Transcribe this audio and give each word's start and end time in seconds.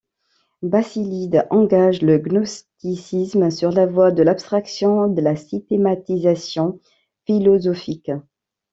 Basilide 0.63 1.45
engage 1.51 2.01
le 2.01 2.17
gnosticisme 2.17 3.51
sur 3.51 3.69
la 3.69 3.85
voie 3.85 4.09
de 4.09 4.23
l'abstraction 4.23 5.05
et 5.05 5.13
de 5.13 5.21
la 5.21 5.35
systématisation 5.35 6.79
philosophique. 7.27 8.09